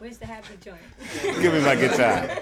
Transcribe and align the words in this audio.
Where's 0.00 0.16
the 0.16 0.24
happy 0.24 0.56
joint? 0.64 0.78
Give 1.42 1.52
me 1.52 1.60
my 1.60 1.76
guitar. 1.76 2.26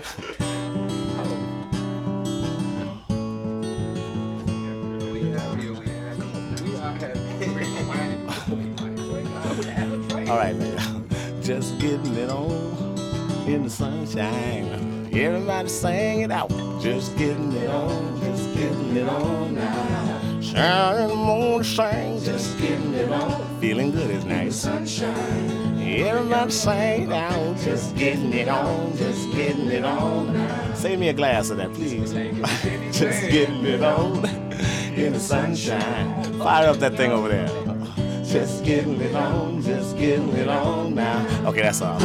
All 10.31 10.37
right, 10.37 10.55
man. 10.55 11.09
Just 11.43 11.81
getting 11.81 12.15
it 12.15 12.31
on 12.31 13.49
in 13.49 13.65
the 13.65 13.71
sunshine. 13.71 15.11
Everybody 15.13 15.69
sing 15.69 16.21
it 16.21 16.31
out. 16.31 16.51
Just 16.81 17.19
getting 17.19 17.53
it 17.55 17.69
on, 17.69 18.21
just 18.21 18.55
getting 18.55 18.97
it 18.97 19.09
on 19.09 19.55
now. 19.55 20.41
Shining 20.41 21.17
moon 21.17 21.63
shine. 21.65 22.21
just 22.21 22.57
getting 22.61 22.95
it 22.95 23.11
on. 23.11 23.61
Feeling 23.61 23.91
good 23.91 24.11
is 24.11 24.25
nice. 24.27 24.55
Sunshine. 24.55 25.68
Everybody 25.97 26.51
sing 26.51 27.03
it 27.05 27.13
out. 27.13 27.57
Just 27.59 27.97
getting 27.97 28.33
it 28.35 28.49
on, 28.49 28.95
just 28.97 29.33
getting 29.33 29.69
it 29.69 29.85
on 29.85 30.35
now. 30.35 30.75
Save 30.75 30.99
me 30.99 31.09
a 31.09 31.15
glass 31.15 31.49
of 31.49 31.57
that, 31.57 31.73
please. 31.73 32.13
just 32.93 33.23
getting 33.31 33.65
it 33.65 33.83
on 33.83 34.25
in 34.95 35.15
the 35.15 35.19
sunshine. 35.21 36.39
Fire 36.39 36.69
up 36.69 36.77
that 36.77 36.97
thing 36.97 37.11
over 37.11 37.29
there. 37.29 37.49
Just 38.29 38.63
getting 38.63 39.01
it 39.01 39.15
on, 39.15 39.63
just 39.63 39.97
getting 39.97 40.29
it 40.37 40.49
on 40.49 40.95
now. 40.95 41.49
Okay, 41.49 41.63
that's 41.63 41.81
all. 41.81 41.99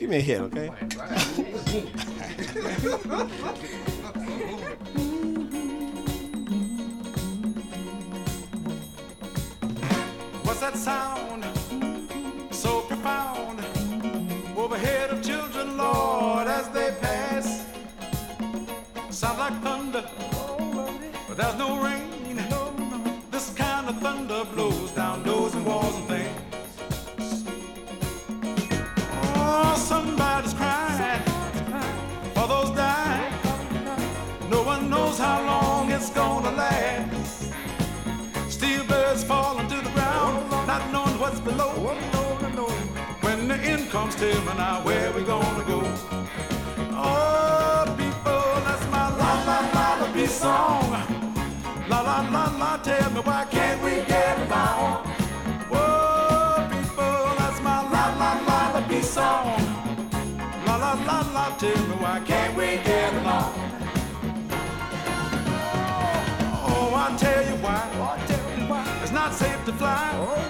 Give 0.00 0.10
me 0.10 0.16
a 0.16 0.20
hit, 0.20 0.40
okay? 0.40 0.66
What's 10.42 10.58
that 10.58 10.76
sound? 10.76 11.57
Sounds 19.18 19.40
like 19.40 19.62
thunder, 19.62 20.04
but 21.26 21.36
there's 21.36 21.56
no 21.56 21.82
rain. 21.82 22.36
This 23.32 23.52
kind 23.52 23.88
of 23.88 23.98
thunder 23.98 24.44
blows 24.54 24.92
down 24.92 25.24
doors 25.24 25.54
and 25.54 25.66
walls 25.66 25.96
and 25.96 26.06
things. 26.06 27.44
Oh, 29.34 29.74
somebody's 29.76 30.54
crying 30.54 31.20
for 32.32 32.46
those 32.46 32.70
dying. 32.76 33.34
No 34.50 34.62
one 34.62 34.88
knows 34.88 35.18
how 35.18 35.44
long 35.44 35.90
it's 35.90 36.10
gonna 36.10 36.52
last. 36.52 37.52
Steel 38.48 38.84
birds 38.84 39.24
falling 39.24 39.66
to 39.66 39.80
the 39.80 39.90
ground, 39.90 40.48
not 40.68 40.92
knowing 40.92 41.18
what's 41.18 41.40
below. 41.40 41.72
When 43.22 43.48
the 43.48 43.56
end 43.56 43.90
comes, 43.90 44.14
tell 44.14 44.40
me 44.42 44.54
now 44.56 44.84
where 44.84 45.10
we 45.10 45.24
gonna 45.24 45.64
go. 45.64 45.82
Song. 50.28 50.90
La 51.88 52.00
la 52.00 52.20
la 52.30 52.44
la, 52.58 52.76
tell 52.78 53.10
me 53.10 53.20
why 53.20 53.46
can't 53.50 53.82
we 53.82 54.02
get 54.06 54.38
along? 54.46 55.04
Whoa, 55.72 56.68
people, 56.70 57.34
that's 57.38 57.60
my 57.62 57.82
la 57.94 58.04
la 58.20 58.32
la 58.48 58.78
la 58.78 59.00
song. 59.00 59.60
La 60.66 60.76
la 60.76 60.92
la 61.08 61.18
la, 61.32 61.56
tell 61.56 61.82
me 61.88 61.94
why 62.02 62.20
can't 62.26 62.56
we 62.56 62.76
get 62.84 63.12
along? 63.14 63.52
Oh, 66.70 66.92
I 66.94 67.16
tell 67.16 67.42
you 67.48 67.56
why. 67.64 67.80
Oh, 67.94 69.02
it's 69.02 69.12
not 69.12 69.32
safe 69.32 69.64
to 69.64 69.72
fly. 69.72 70.10
Oh, 70.14 70.48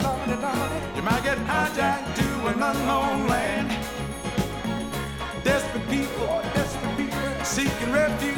you 0.97 1.03
might 1.03 1.23
get 1.23 1.39
hijacked 1.39 2.17
to 2.17 2.27
an 2.49 2.63
unknown 2.63 3.29
land. 3.29 3.69
Desperate 5.45 5.89
people, 5.89 6.43
desperate 6.55 6.97
people 6.97 7.45
seeking 7.45 7.93
refuge 7.93 8.38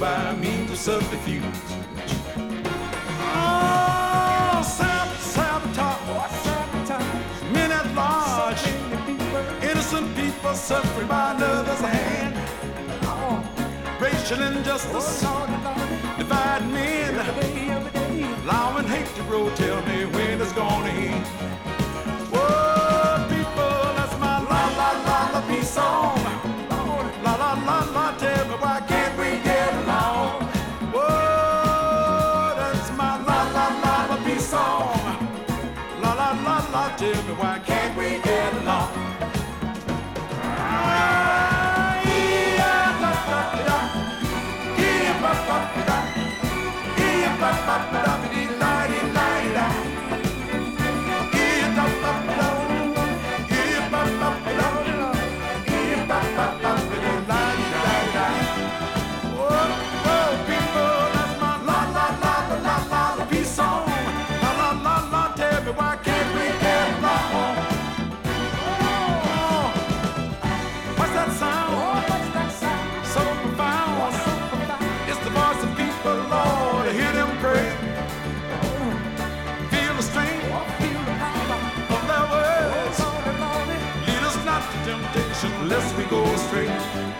by 0.00 0.34
means 0.36 0.70
of 0.70 0.78
subterfuge. 0.78 1.42
Oh, 3.36 4.62
sab- 4.64 5.16
sabotage, 5.18 6.62
men 7.52 7.70
at 7.72 7.86
large, 7.94 8.62
innocent 9.62 10.14
people 10.16 10.54
suffering 10.54 11.08
by 11.08 11.34
another's 11.34 11.80
hand. 11.80 12.34
Oh. 13.02 13.42
Racial 14.00 14.42
injustice, 14.42 15.20
divide 16.18 16.66
men, 16.70 17.14
allowing 18.44 18.86
hate 18.86 19.06
to 19.16 19.22
grow. 19.24 19.48
Tell 19.54 19.73
go 86.14 86.22
astray. 86.32 87.13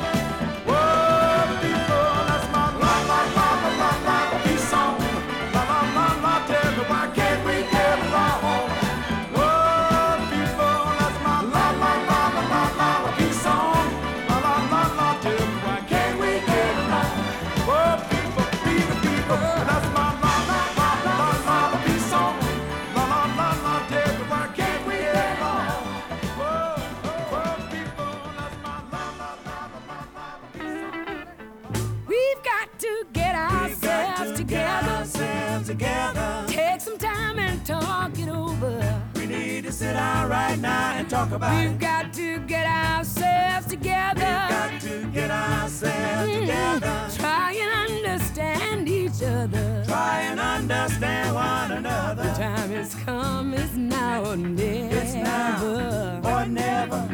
About 41.34 41.62
We've 41.62 41.78
got 41.78 42.12
to 42.14 42.38
get 42.40 42.66
ourselves 42.66 43.66
together. 43.66 44.20
We've 44.20 44.48
Got 44.56 44.80
to 44.82 45.10
get 45.12 45.30
ourselves 45.30 46.30
Mm, 46.30 46.40
together. 46.40 47.08
Try 47.18 47.52
and 47.52 47.90
understand 48.04 48.88
each 48.88 49.22
other. 49.22 49.82
Try 49.86 50.20
and 50.30 50.40
understand 50.40 51.34
one 51.34 51.68
The 51.70 51.76
another. 51.78 52.24
time 52.34 52.70
has 52.70 52.94
come, 52.94 53.54
it's 53.54 53.74
now 53.74 54.24
or 54.24 54.36
never. 54.36 54.96
It's 54.96 55.14
now 55.14 56.20
or 56.24 56.46
never. 56.46 57.08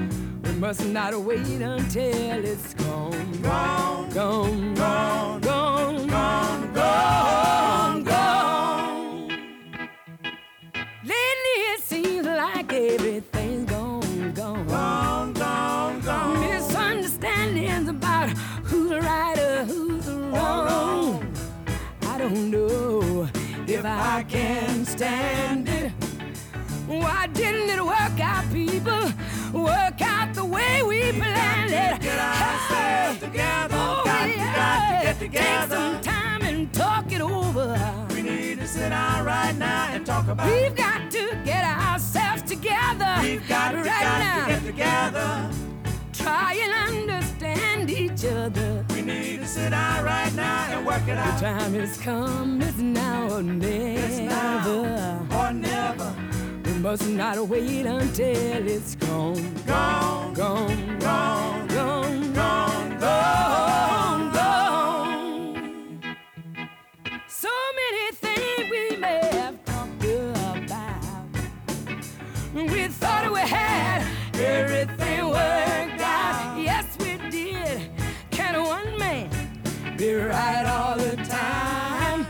We 0.45 0.53
must 0.53 0.85
not 0.87 1.15
wait 1.21 1.47
until 1.61 2.45
it's 2.45 2.75
gone. 2.75 3.11
Gone, 3.43 4.11
Gone, 4.11 4.75
gone, 4.75 5.41
gone, 5.41 5.41
know 22.51 23.29
if 23.67 23.85
I 23.85 24.25
can 24.29 24.85
stand 24.85 25.69
it. 25.69 25.93
Why 26.87 27.29
didn't 27.29 27.71
it 27.71 27.85
work 27.85 28.19
out, 28.21 28.45
people? 28.53 29.13
Work 29.53 30.01
out 30.03 30.35
the 30.35 30.45
way 30.45 30.83
we 30.83 31.13
got 31.13 31.21
planned 31.23 31.71
to 31.71 31.95
it. 31.97 32.01
get 32.01 32.19
ourselves 32.19 33.21
together. 33.21 33.77
Oh, 33.77 34.03
Got 34.05 34.23
to- 34.25 34.31
yeah. 34.31 34.55
got 34.55 35.01
to 35.01 35.07
get 35.07 35.19
together. 35.19 35.77
Take 35.77 35.79
some 35.79 36.01
time 36.03 36.43
and 36.43 36.73
talk 36.73 37.13
it 37.13 37.21
over. 37.21 38.07
We 38.15 38.23
need 38.23 38.59
to 38.59 38.67
sit 38.67 38.89
down 38.91 39.25
right 39.25 39.55
now 39.57 39.89
and 39.93 40.05
talk 40.05 40.27
about 40.29 40.49
it. 40.49 40.63
We've 40.63 40.77
got 40.77 41.11
to 41.13 41.39
get 41.45 41.65
ourselves 41.65 42.43
together. 42.43 43.15
We've 43.23 43.47
got 43.49 43.71
to, 43.73 43.79
right 43.79 43.87
got 43.87 44.19
now. 44.19 44.47
to 44.47 44.53
get 44.53 44.65
together. 44.65 45.51
Try 46.13 46.55
and 46.63 46.99
understand 46.99 47.91
each 47.91 48.25
other. 48.25 48.85
Need 49.11 49.41
to 49.41 49.47
sit 49.47 49.71
down 49.71 50.05
right 50.05 50.33
now 50.35 50.67
and 50.71 50.87
work 50.87 51.03
it 51.03 51.17
The 51.17 51.41
time 51.41 51.75
has 51.75 51.97
come, 51.99 52.63
it's 52.63 52.79
now 52.79 53.29
or 53.35 53.43
never. 53.43 54.07
It's 54.07 54.19
now 54.19 55.27
or 55.39 55.53
never. 55.53 56.15
We 56.65 56.73
must 56.75 57.09
not 57.09 57.37
wait 57.49 57.87
until 57.87 58.69
it's 58.69 58.95
gone, 58.95 59.55
Gone, 59.67 60.35
gone, 60.35 60.99
gone, 60.99 61.67
gone, 61.69 62.33
gone, 62.33 62.99
gone, 63.01 64.33
gone. 64.33 66.03
So 67.29 67.51
many 67.81 68.13
things 68.13 68.71
we 68.71 68.97
may 68.97 69.21
have 69.33 69.65
talked 69.65 70.05
about. 70.05 71.27
We 72.55 72.87
thought 72.89 73.33
we 73.33 73.41
had 73.41 74.07
everything 74.35 75.27
worked 75.29 75.90
right 80.31 80.67
all 80.67 80.97
the 80.97 81.17
time? 81.17 82.27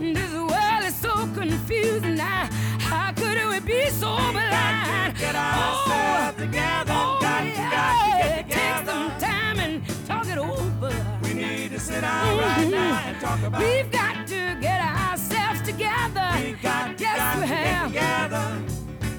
This 0.00 0.32
world 0.32 0.82
is 0.84 0.94
so 0.94 1.12
confusing 1.34 2.14
now. 2.14 2.48
How 2.80 3.12
could 3.12 3.38
we 3.50 3.60
be 3.60 3.90
so 3.90 4.16
blind? 4.16 5.18
Get 5.18 5.34
ourselves 5.34 6.36
oh, 6.38 6.44
together. 6.44 6.92
Oh, 6.94 7.18
got 7.20 7.40
to, 7.42 7.48
yeah. 7.48 7.70
got 7.70 8.38
to 8.38 8.42
get 8.44 8.48
Take 8.48 8.86
some 8.86 9.10
time 9.20 9.58
and 9.60 9.84
talk 10.06 10.26
it 10.26 10.38
over. 10.38 10.92
We 11.22 11.34
need 11.34 11.70
to 11.72 11.80
sit 11.80 12.00
down 12.00 12.38
right 12.38 12.58
mm-hmm. 12.58 12.70
now 12.70 13.02
and 13.06 13.20
talk 13.20 13.42
about 13.42 13.62
it. 13.62 13.66
We've 13.66 13.92
got 13.92 14.26
to 14.28 14.56
get 14.60 14.80
ourselves 14.80 15.60
together. 15.60 16.28
We 16.40 16.52
got 16.62 16.98
yes, 16.98 17.16
got 17.18 17.36
we 17.36 17.42
to 17.42 17.48
get 17.48 17.66
have. 17.66 17.88
together. 17.88 18.62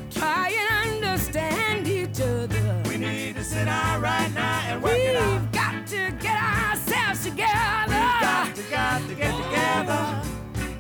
Try 0.10 0.50
and 0.50 1.06
understand 1.06 1.88
each 1.88 2.19
other. 2.22 2.84
We 2.88 2.98
need 2.98 3.36
to 3.36 3.44
sit 3.44 3.66
down 3.66 4.01
right 4.01 4.34
now 4.34 4.62
and 4.68 4.81
work 4.81 4.98
it 4.98 5.16
out. 5.16 5.42
We've 5.42 5.51
got 5.51 5.88
to 5.88 6.12
get 6.19 6.36
ourselves 6.36 6.62
together. 7.24 7.88
We 7.88 7.96
got 7.96 8.56
to, 8.56 8.64
got 8.64 9.08
to 9.08 9.16
get 9.16 9.36
together. 9.44 10.22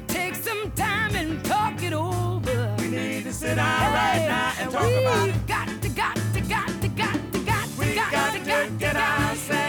Take 0.07 0.35
some 0.35 0.71
time 0.71 1.15
and 1.15 1.43
talk 1.45 1.81
it 1.81 1.93
over. 1.93 2.75
We 2.79 2.87
need 2.89 3.23
to 3.23 3.33
sit 3.33 3.55
down 3.55 3.93
right 3.93 4.25
now 4.27 4.53
and 4.59 4.69
talk 4.69 4.83
about 4.83 5.29
it. 5.29 5.47
got 5.47 5.67
to, 5.81 5.89
got 5.89 6.15
to, 6.33 6.41
got 6.41 6.67
to, 6.81 6.87
got 6.89 7.31
to, 7.31 7.39
got 7.39 7.63
to, 7.63 7.79
We 7.79 7.95
got, 7.95 8.11
to 8.11 8.39
got 8.39 8.65
to, 8.65 8.71
get 8.77 8.95
ourselves 8.97 9.62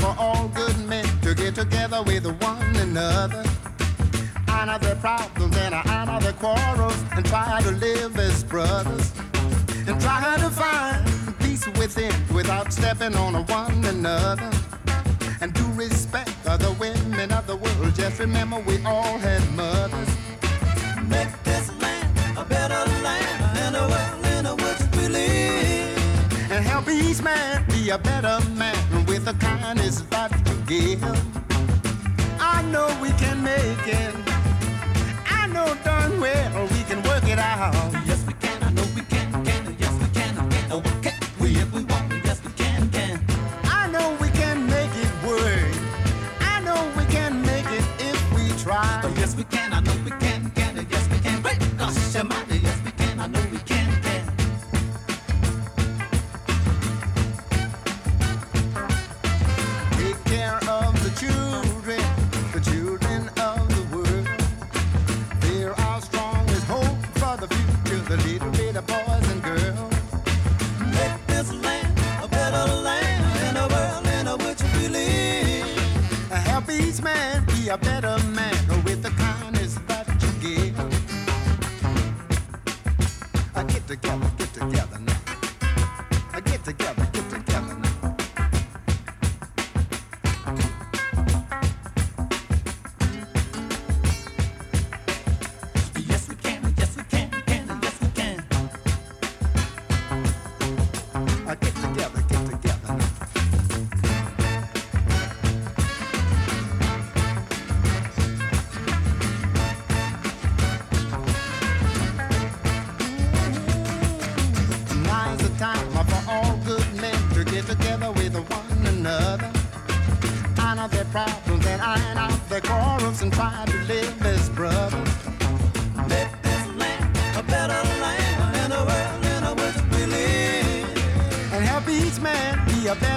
for 0.00 0.14
all 0.18 0.48
good 0.48 0.78
men 0.88 1.04
to 1.20 1.34
get 1.34 1.54
together 1.54 2.02
with 2.02 2.24
one 2.42 2.76
another. 2.76 3.44
Honor 4.48 4.78
their 4.78 4.96
problems 4.96 5.56
and 5.58 5.74
honor 5.74 6.20
their 6.20 6.32
quarrels 6.32 6.96
and 7.12 7.24
try 7.26 7.60
to 7.62 7.70
live 7.72 8.18
as 8.18 8.42
brothers. 8.44 9.12
And 9.86 10.00
try 10.00 10.36
to 10.38 10.50
find 10.50 11.38
peace 11.40 11.66
within 11.78 12.14
without 12.34 12.72
stepping 12.72 13.14
on 13.14 13.34
one 13.46 13.84
another. 13.84 14.50
And 15.40 15.52
do 15.52 15.66
respect 15.72 16.34
other 16.46 16.72
women 16.72 17.30
of 17.32 17.46
the 17.46 17.56
world. 17.56 17.94
Just 17.94 18.18
remember 18.18 18.58
we 18.60 18.82
all 18.84 19.18
had 19.18 19.42
mothers. 19.52 20.10
Make 21.08 21.32
this 21.44 21.70
land 21.80 22.38
a 22.38 22.44
better 22.44 22.82
land 23.02 23.58
and 23.64 23.76
a 23.76 23.86
world 23.92 24.46
in 24.48 24.64
which 24.64 24.82
we 24.96 25.08
live. 25.08 26.50
And 26.50 26.64
help 26.64 26.88
each 26.88 27.22
man 27.22 27.64
be 27.68 27.90
a 27.90 27.98
better 27.98 28.38
man 28.56 28.89
with 29.24 29.38
the 29.38 29.44
kindness 29.46 30.00
that 30.10 30.30
you 30.48 30.54
give. 30.66 31.02
I 32.40 32.62
know 32.70 32.86
we 33.02 33.10
can 33.12 33.42
make 33.42 33.86
it. 33.86 34.14
I 35.28 35.46
know 35.48 35.74
darn 35.84 36.20
well 36.20 36.66
we 36.68 36.82
can 36.84 37.02
work 37.02 37.24
it 37.24 37.38
out. 37.38 37.99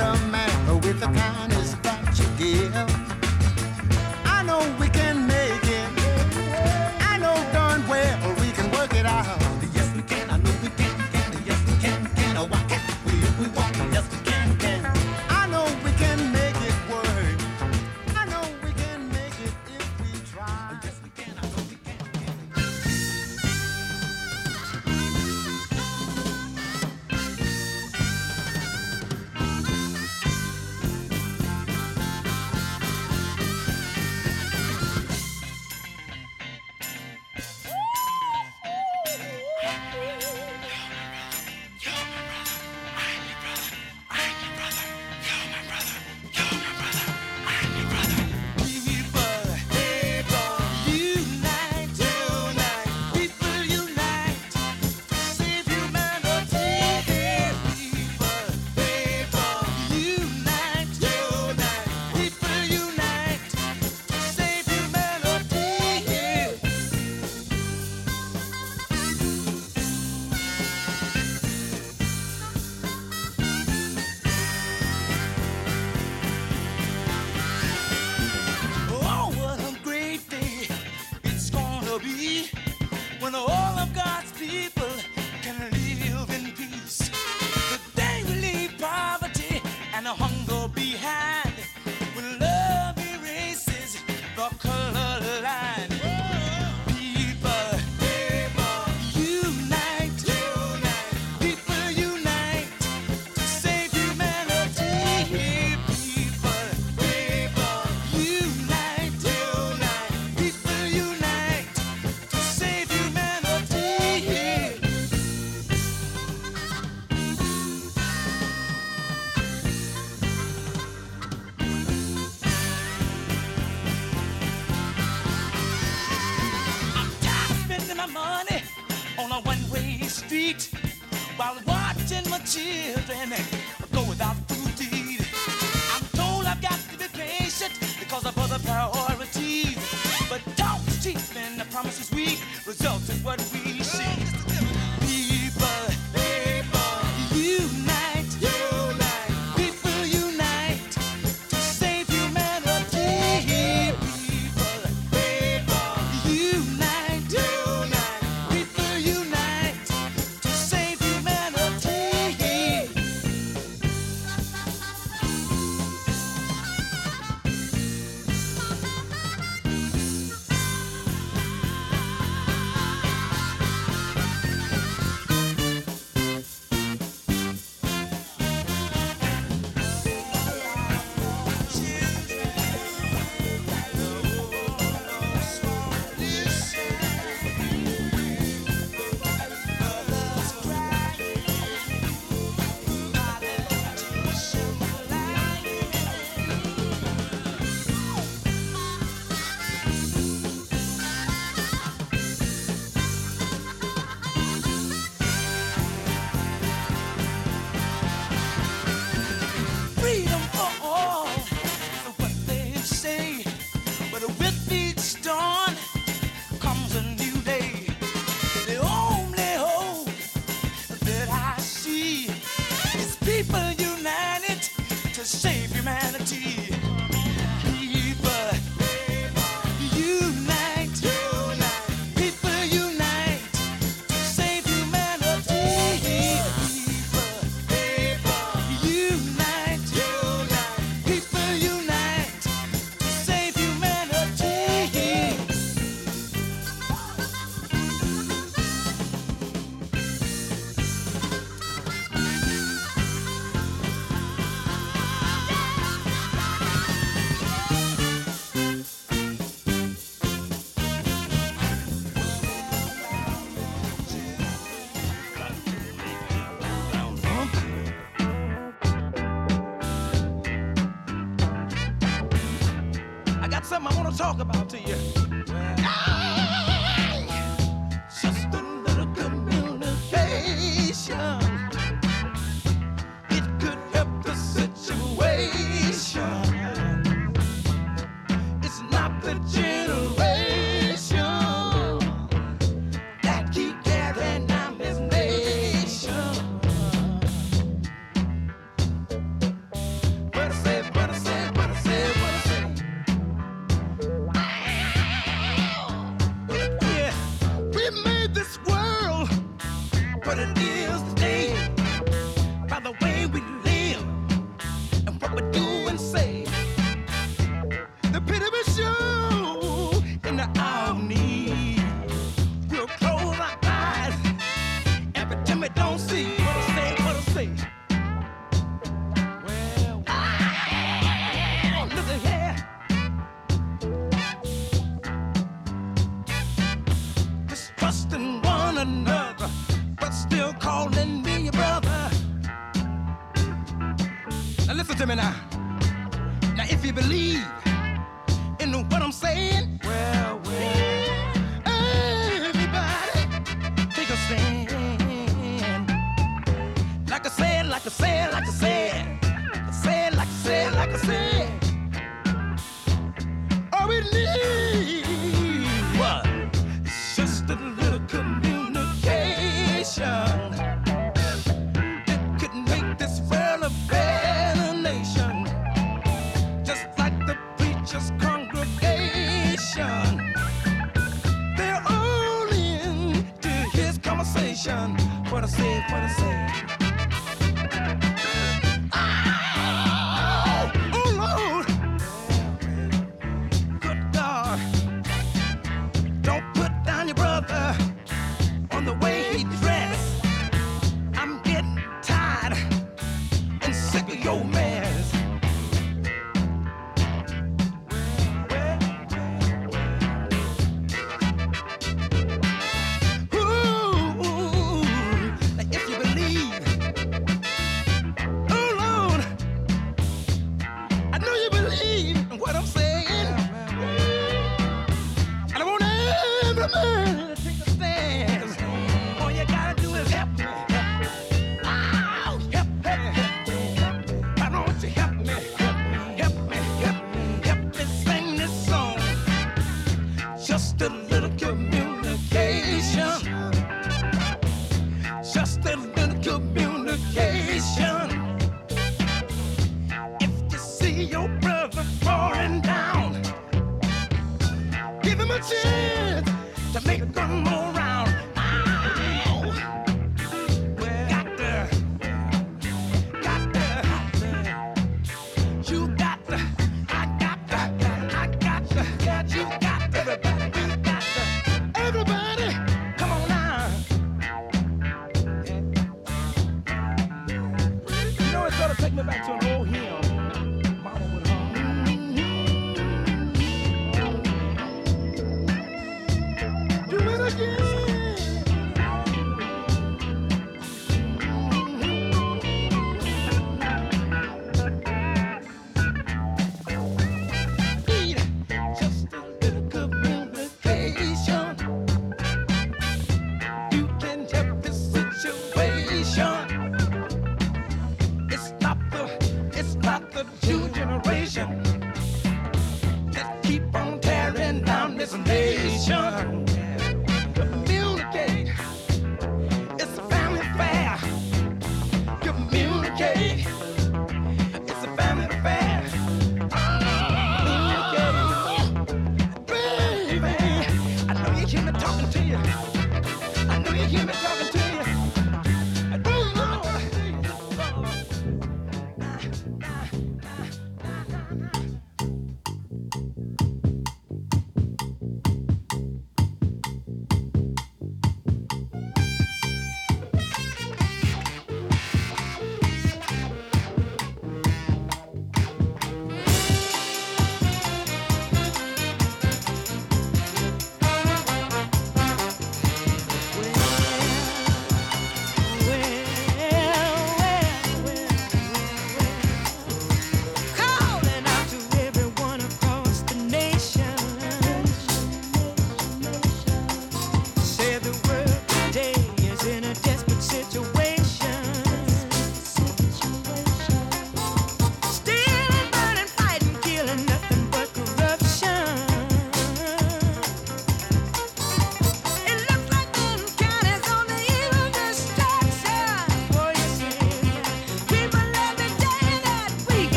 A 0.00 0.16
man 0.30 0.80
with 0.80 1.00
the 1.00 1.06
kindness 1.06 1.74
that 1.82 2.18
you 2.18 2.26
give. 2.36 2.97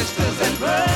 Another 0.00 0.44
day 0.44 0.60
might 0.60 0.89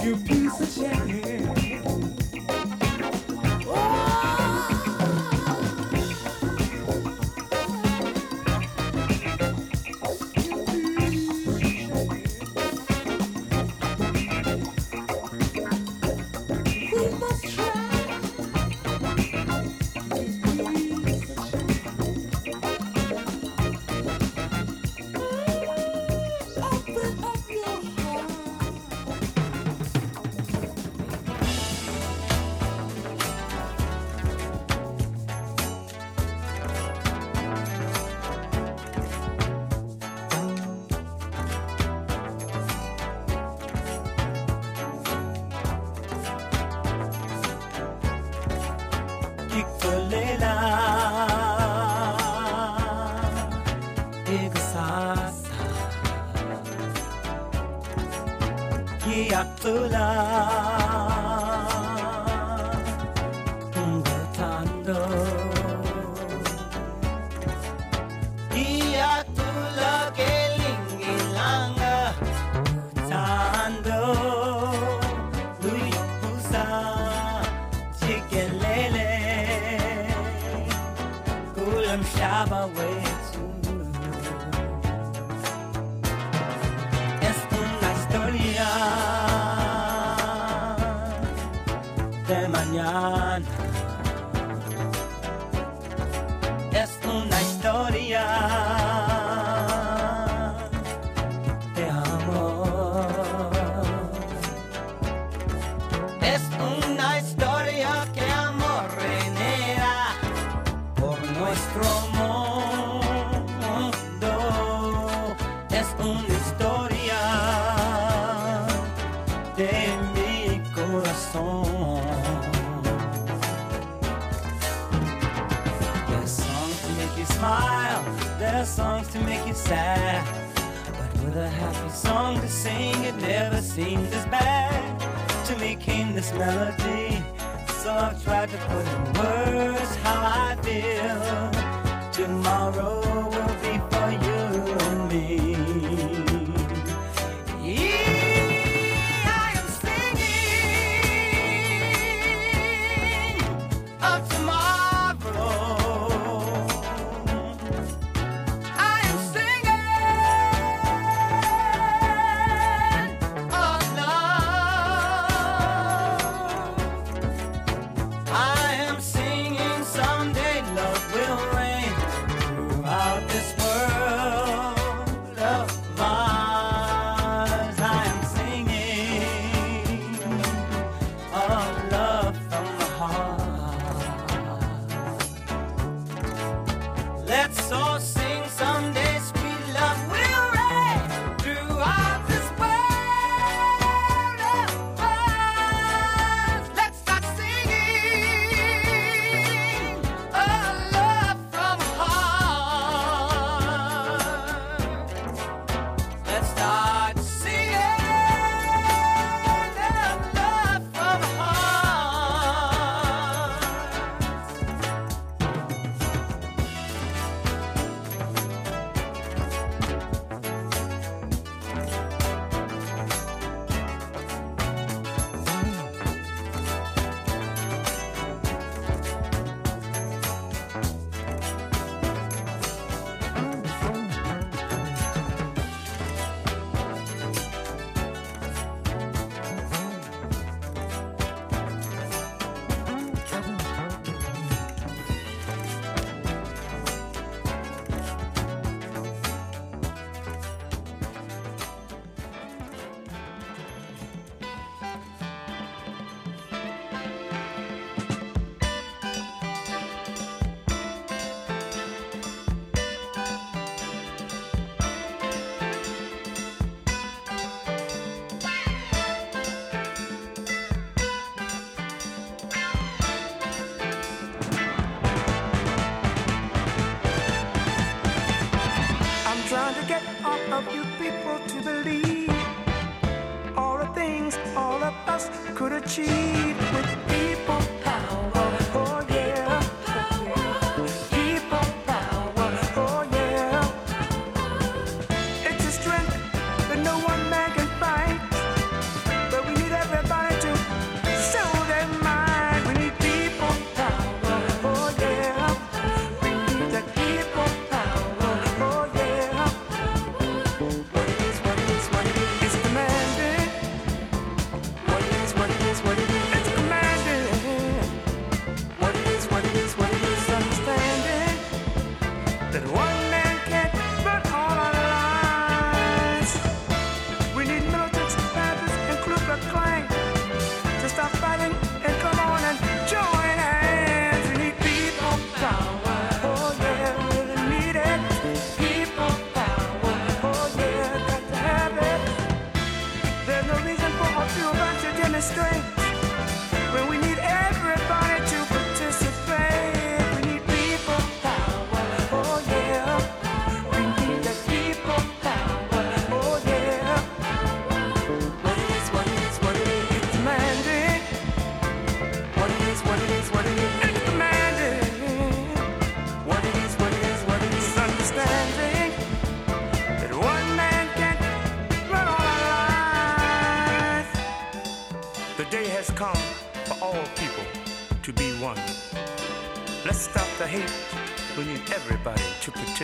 Someday 0.00 0.39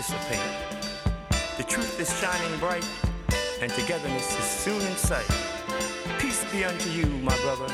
dissipate. 0.06 0.38
The 1.56 1.64
truth 1.64 1.98
is 1.98 2.08
shining 2.20 2.58
bright, 2.60 2.86
and 3.60 3.72
togetherness 3.72 4.38
is 4.38 4.44
soon 4.44 4.80
in 4.80 4.96
sight. 4.96 5.26
Peace 6.18 6.44
be 6.52 6.64
unto 6.64 6.90
you, 6.90 7.06
my 7.06 7.36
brother, 7.38 7.72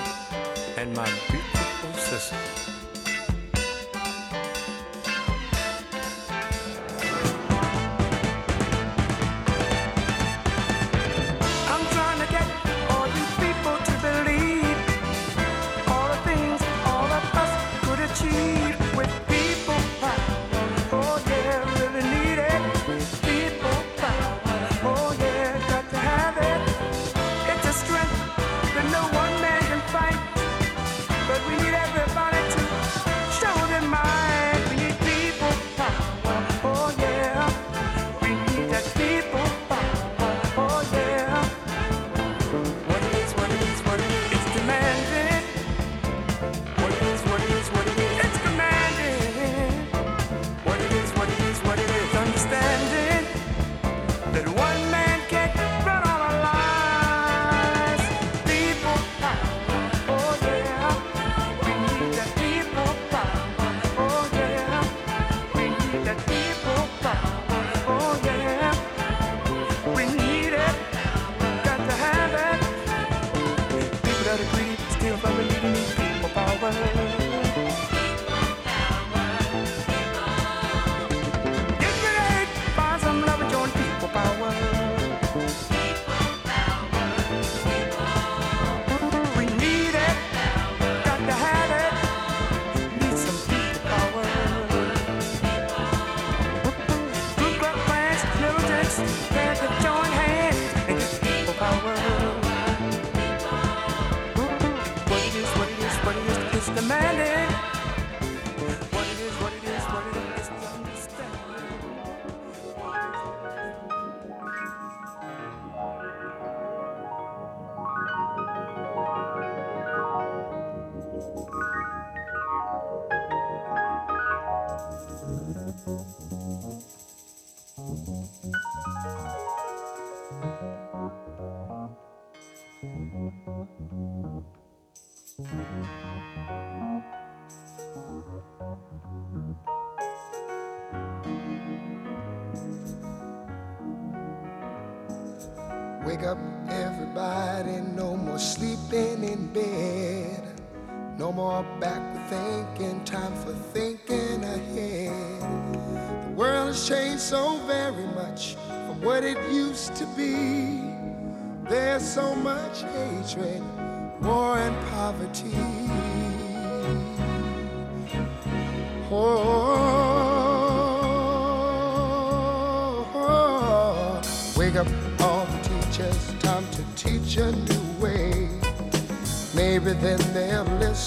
and 0.79 0.95
my 0.97 1.11
beautiful 1.29 1.93
sister. 1.93 2.72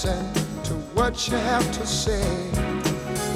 listen 0.05 0.63
to 0.63 0.73
what 0.93 1.27
you 1.27 1.37
have 1.37 1.69
to 1.73 1.85
say. 1.85 2.51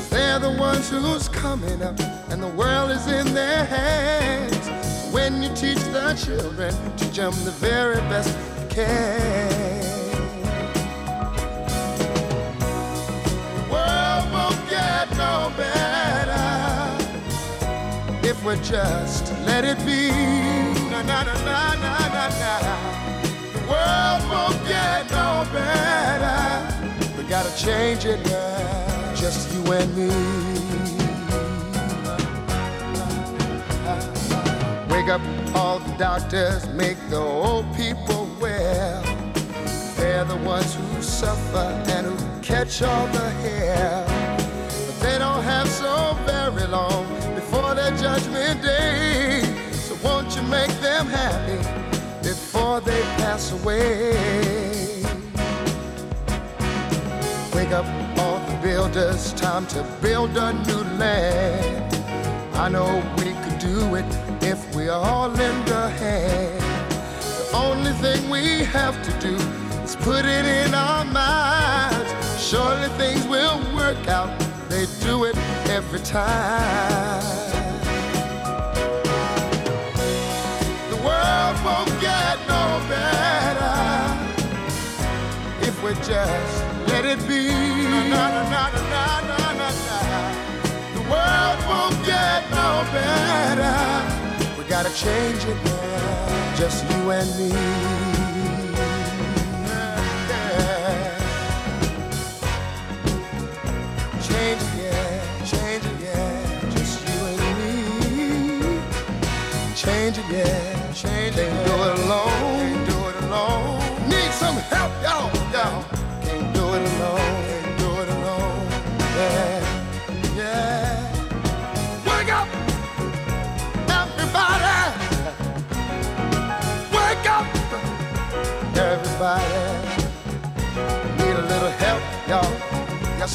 They're 0.09 0.39
the 0.39 0.55
ones 0.59 0.89
who's 0.89 1.27
coming 1.29 1.81
up, 1.81 1.99
and 2.29 2.41
the 2.41 2.47
world 2.49 2.91
is 2.91 3.07
in 3.07 3.33
their 3.33 3.65
hands. 3.65 4.69
When 5.13 5.41
you 5.41 5.49
teach 5.49 5.79
the 5.95 6.13
children, 6.13 6.73
teach 6.97 7.17
them 7.17 7.33
the 7.43 7.51
very 7.51 7.99
best 8.11 8.37
you 8.61 8.67
can. 8.69 9.49
The 13.55 13.65
world 13.71 14.31
won't 14.31 14.69
get 14.69 15.09
no 15.17 15.51
better 15.57 16.47
if 18.27 18.43
we 18.43 18.55
just 18.57 19.31
let 19.45 19.63
it 19.65 19.77
be. 19.85 20.09
Na 20.91 21.01
na 21.01 21.23
na 21.23 21.33
na 21.45 21.75
na 21.75 22.07
na 22.09 22.27
na. 22.39 23.08
Won't 23.99 24.67
get 24.67 25.11
no 25.11 25.45
better. 25.51 27.17
We 27.17 27.23
gotta 27.27 27.53
change 27.57 28.05
it 28.05 28.23
now, 28.25 29.13
just 29.13 29.53
you 29.53 29.73
and 29.73 29.89
me. 29.97 30.09
Wake 34.89 35.09
up 35.09 35.21
all 35.55 35.79
the 35.79 35.93
doctors, 35.97 36.67
make 36.69 36.97
the 37.09 37.17
old 37.17 37.65
people 37.75 38.29
well. 38.39 39.03
They're 39.97 40.25
the 40.25 40.37
ones 40.37 40.75
who 40.75 41.01
suffer 41.01 41.67
and 41.87 42.07
who 42.07 42.41
catch 42.41 42.81
all 42.81 43.07
the 43.07 43.29
hair. 43.41 44.05
But 44.87 44.99
they 45.01 45.17
don't 45.17 45.43
have 45.43 45.67
so 45.67 46.15
very 46.25 46.67
long 46.67 47.05
before 47.35 47.75
their 47.75 47.95
judgment 47.97 48.61
day. 48.61 49.41
So 49.73 49.95
won't 50.03 50.33
you 50.35 50.43
make 50.43 50.71
them 50.79 51.07
happy 51.07 51.88
before 52.29 52.79
they 52.81 53.01
pass 53.17 53.51
away? 53.51 54.11
Wake 57.55 57.71
up 57.71 57.87
all 58.19 58.39
the 58.49 58.59
builders, 58.61 59.33
time 59.33 59.65
to 59.65 59.81
build 59.99 60.37
a 60.37 60.53
new 60.67 60.83
land. 60.99 61.91
I 62.53 62.69
know 62.69 62.91
we 63.17 63.31
could 63.41 63.57
do 63.57 63.95
it 63.95 64.11
if 64.43 64.59
we 64.75 64.89
all 64.89 65.29
lend 65.29 65.69
a 65.69 65.89
hand. 65.89 66.61
The 67.19 67.57
only 67.65 67.93
thing 67.93 68.29
we 68.29 68.63
have 68.77 68.95
to 69.07 69.11
do 69.27 69.35
is 69.83 69.95
put 69.95 70.23
it 70.23 70.45
in 70.45 70.75
our 70.75 71.05
minds. 71.05 72.11
Surely 72.47 72.89
things 73.01 73.25
will 73.27 73.57
work 73.75 74.07
out. 74.07 74.31
They 74.69 74.85
do 75.01 75.23
it 75.23 75.35
every 75.67 76.01
time. 76.01 77.48
If 85.91 85.97
just 86.07 86.63
let 86.87 87.03
it 87.05 87.19
be. 87.27 87.47
Na, 87.89 87.99
na, 88.09 88.43
na, 88.53 88.69
na, 88.69 88.81
na, 88.93 89.03
na, 89.29 89.37
na, 89.59 89.69
na. 89.87 89.99
The 90.93 91.01
world 91.11 91.59
won't 91.69 91.97
get 92.05 92.41
no 92.51 92.69
better. 92.93 93.77
We 94.57 94.63
gotta 94.69 94.93
change 94.93 95.43
it 95.45 95.57
now, 95.65 96.55
just 96.55 96.85
you 96.89 97.11
and 97.11 97.29
me. 97.37 97.49
Yeah. 100.29 101.17
Change 104.27 104.61
it, 104.61 104.73
yeah, 104.77 105.45
change 105.51 105.85
it, 105.85 105.97
yeah, 106.05 106.69
just 106.75 106.95
you 107.07 107.19
and 107.31 107.41
me. 107.57 107.73
Change 109.75 110.17
it, 110.19 110.27
yeah, 110.29 110.93
change 110.93 111.35
it. 111.37 111.49
Can't 111.49 111.67
do 111.67 111.73
it 111.73 111.99
alone, 112.05 112.29
can't 112.59 112.89
do 112.89 112.97
it 113.09 113.15
alone. 113.25 113.79
Need 114.09 114.31
some 114.33 114.57
help, 114.73 114.91
y'all, 115.03 115.29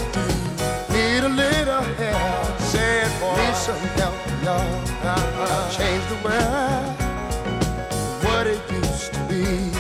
I 0.01 0.11
do. 0.11 0.21
Need 0.93 1.23
a 1.23 1.29
little 1.29 1.83
help. 1.83 2.59
Say 2.61 3.03
it, 3.03 3.21
boy. 3.21 3.37
Need 3.37 3.55
some 3.55 3.77
help, 3.97 4.15
y'all. 4.43 4.59
Uh-uh. 5.05 5.71
Change 5.71 6.05
the 6.09 6.17
world. 6.25 6.87
What 8.25 8.47
it 8.49 8.61
used 8.73 9.13
to 9.15 9.21
be. 9.29 9.71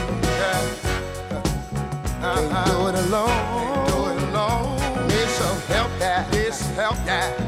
Can't 2.20 2.66
do 2.66 2.88
it 2.88 2.94
uh-uh. 2.94 3.06
alone. 3.06 3.28
Can't 3.28 3.88
do 3.88 3.98
it 4.06 4.16
alone. 4.30 5.08
Need 5.08 5.28
some 5.28 5.60
help, 5.72 5.90
yeah. 5.98 6.30
Need 6.30 6.54
some 6.54 6.74
help, 6.74 6.96
yeah. 7.06 7.43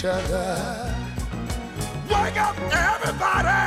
Each 0.00 0.06
other. 0.06 0.94
Wake 2.08 2.40
up, 2.40 2.56
everybody. 2.72 3.60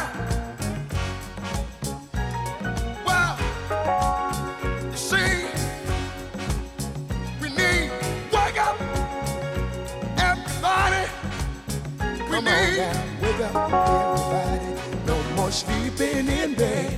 Well, 3.06 3.38
you 4.90 4.98
see, 4.98 5.46
we 7.40 7.50
need 7.50 7.92
wake 8.32 8.60
up, 8.60 8.82
everybody. 10.18 11.06
We 12.00 12.26
Come 12.32 12.48
on 12.48 12.78
now, 12.78 13.04
wake 13.22 13.42
up, 13.42 13.56
everybody. 13.72 15.06
No 15.06 15.36
more 15.36 15.52
sleeping 15.52 16.28
in 16.30 16.56
bed. 16.56 16.98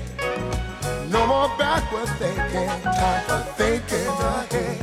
No 1.10 1.28
more 1.28 1.50
backward 1.58 2.08
thinking. 2.20 2.70
Time 2.84 3.24
for 3.28 3.44
thinking 3.58 4.08
ahead. 4.08 4.80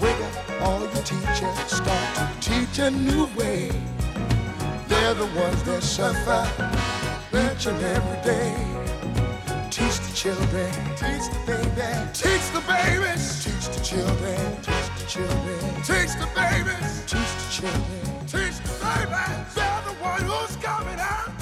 Wake 0.00 0.20
up, 0.22 0.62
all 0.62 0.80
you 0.82 1.02
teachers. 1.02 1.58
Start 1.66 2.14
to 2.14 2.28
teach 2.40 2.63
a 2.78 2.90
new 2.90 3.26
way. 3.36 3.70
They're 4.88 5.14
the 5.14 5.26
ones 5.36 5.62
that 5.64 5.82
suffer 5.82 6.42
each 7.32 7.66
and 7.66 7.80
every 7.82 8.20
day. 8.24 8.54
Teach 9.70 9.98
the 10.00 10.12
children. 10.14 10.72
Teach 10.96 11.26
the 11.30 11.40
baby. 11.46 12.10
Teach 12.12 12.46
the 12.52 12.62
babies. 12.66 13.44
Teach 13.44 13.76
the 13.76 13.84
children. 13.84 14.56
Teach 14.62 14.88
the 14.98 15.06
children. 15.06 15.60
Teach 15.82 16.14
the 16.18 16.28
babies. 16.34 17.02
Teach 17.06 17.32
the 17.40 17.48
children. 17.50 18.26
Teach 18.26 18.58
the 18.58 18.74
babies. 18.82 19.54
They're 19.54 19.82
the 19.86 19.94
one 20.02 20.22
who's 20.22 20.56
coming 20.56 20.98
out. 20.98 21.33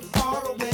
Will 0.00 0.54
bring 0.56 0.62
us 0.62 0.67